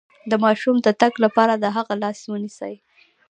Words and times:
د 0.29 0.33
ماشوم 0.43 0.75
د 0.81 0.87
تګ 1.01 1.13
لپاره 1.23 1.53
د 1.57 1.65
هغه 1.75 1.93
لاس 2.03 2.19
ونیسئ 2.31 2.73